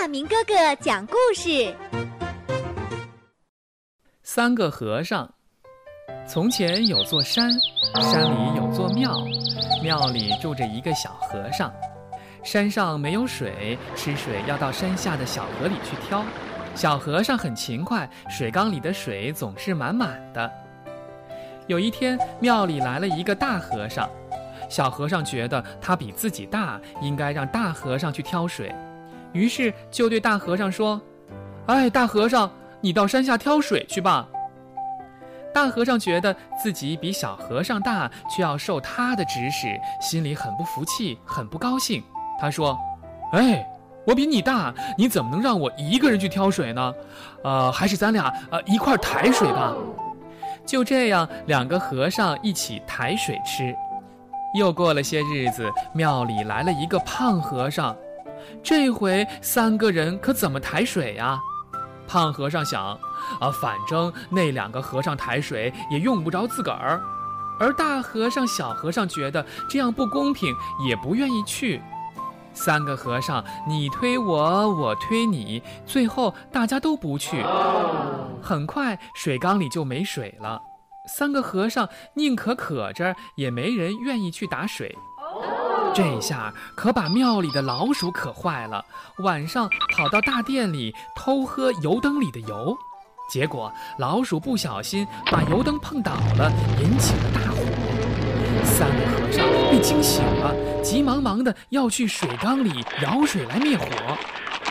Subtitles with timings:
[0.00, 1.76] 大明哥哥讲故事。
[4.22, 5.30] 三个和尚。
[6.26, 7.50] 从前有座山，
[8.00, 9.22] 山里有座庙，
[9.82, 11.70] 庙里住着一个小和尚。
[12.42, 16.24] 山上没有水，吃水要到山下的小河里去挑。
[16.74, 20.50] 小和尚很勤快，水缸里的水总是满满的。
[21.66, 24.08] 有一天，庙里来了一个大和尚，
[24.70, 28.74] 小和尚觉得他比自己大，应该让大和尚去挑水，
[29.32, 31.00] 于是就对大和尚说
[31.66, 34.28] ：“哎，大和尚，你到山下挑水去吧。”
[35.52, 42.02] 大和尚觉得自己比小和尚大，却要受他的指使，心里很不服气，很不高兴。
[42.40, 42.78] 他说
[43.32, 43.66] ：“哎。”
[44.06, 46.94] 我比你大，你怎么能让我一个人去挑水呢？
[47.44, 49.74] 呃，还是咱俩呃一块抬水吧。
[50.64, 53.76] 就这样，两个和尚一起抬水吃。
[54.58, 57.94] 又过了些日子，庙里来了一个胖和尚，
[58.62, 61.38] 这回三个人可怎么抬水呀？
[62.06, 62.98] 胖和尚想，
[63.40, 67.00] 啊，反正那两个和尚抬水也用不着自个儿，
[67.58, 70.54] 而大和尚、小和尚觉得这样不公平，
[70.86, 71.80] 也不愿意去。
[72.52, 77.42] 三个和尚，你推我，我推你，最后大家都不去。
[78.42, 80.60] 很快，水缸里就没水了。
[81.16, 84.96] 三个和尚宁可渴着，也没人愿意去打水。
[85.92, 88.84] 这下可把庙里的老鼠渴坏了，
[89.18, 92.76] 晚上跑到大殿里偷喝油灯里的油，
[93.28, 97.60] 结果老鼠不小心把油灯碰倒了，引起了大火。
[98.64, 103.84] 三个和尚被惊醒了，急忙忙的要去水缸里舀水来灭火，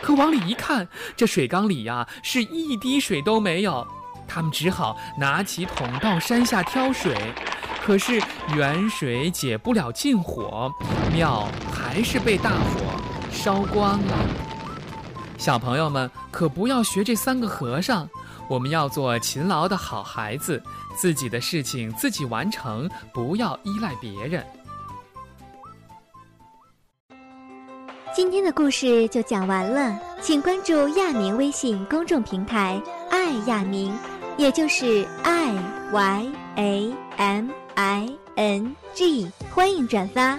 [0.00, 3.86] 可往里一看，这水缸里呀是一滴水都没有。
[4.26, 7.14] 他们只好拿起桶到山下挑水，
[7.84, 8.22] 可是
[8.54, 10.72] 远水解不了近火，
[11.12, 12.80] 庙还是被大火
[13.30, 14.18] 烧光了。
[15.36, 18.08] 小朋友们可不要学这三个和尚。
[18.48, 20.62] 我们要做勤劳的好孩子，
[20.96, 24.44] 自己的事情自己完成，不要依赖别人。
[28.14, 32.78] 今天的故事就讲完了，请关注亚明微信公众平台
[33.10, 33.96] “爱亚明”，
[34.36, 35.54] 也就是 “i
[35.92, 40.38] y a m i n g”，欢迎转发。